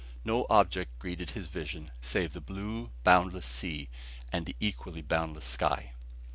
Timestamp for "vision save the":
1.47-2.41